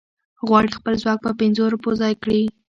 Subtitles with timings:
[0.47, 2.41] غواړي خپل ځواک په پنځو روپو ځای کړي.